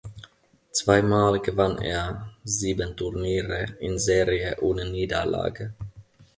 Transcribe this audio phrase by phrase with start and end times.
[0.71, 5.75] Zweimal gewann er sieben Turniere in Serie ohne Niederlage.